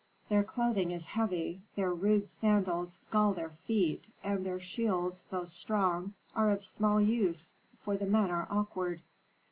Their 0.29 0.43
clothing 0.43 0.89
is 0.89 1.05
heavy, 1.05 1.61
their 1.75 1.93
rude 1.93 2.27
sandals 2.27 2.97
gall 3.11 3.35
their 3.35 3.51
feet, 3.67 4.11
and 4.23 4.43
their 4.43 4.59
shields, 4.59 5.23
though 5.29 5.45
strong, 5.45 6.15
are 6.35 6.49
of 6.49 6.65
small 6.65 6.99
use, 6.99 7.53
for 7.83 7.97
the 7.97 8.07
men 8.07 8.31
are 8.31 8.47
awkward.'" 8.49 9.03